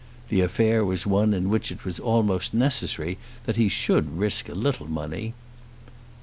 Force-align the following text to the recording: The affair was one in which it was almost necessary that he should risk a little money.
The 0.29 0.41
affair 0.41 0.83
was 0.83 1.05
one 1.05 1.31
in 1.31 1.51
which 1.51 1.71
it 1.71 1.85
was 1.85 1.99
almost 1.99 2.55
necessary 2.55 3.19
that 3.45 3.55
he 3.57 3.69
should 3.69 4.17
risk 4.17 4.49
a 4.49 4.55
little 4.55 4.87
money. 4.87 5.35